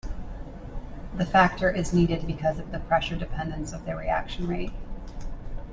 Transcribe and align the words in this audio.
The 1.15 1.27
factor 1.27 1.69
is 1.69 1.93
needed 1.93 2.25
because 2.25 2.57
of 2.57 2.71
the 2.71 2.79
pressure 2.79 3.15
dependence 3.15 3.71
of 3.71 3.85
the 3.85 3.95
reaction 3.95 4.47
rate. 4.47 4.73